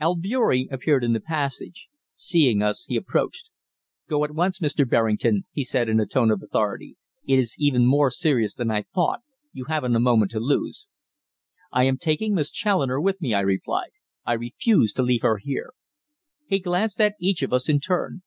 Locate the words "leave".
15.02-15.22